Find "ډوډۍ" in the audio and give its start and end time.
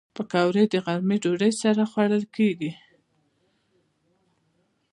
1.23-1.51